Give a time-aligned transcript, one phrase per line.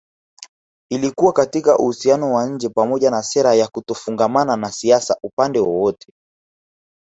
[0.89, 6.13] Ilikuwa katika uhusiano wa nje pamoja na sera ya kutofungamana na siasa upande wowote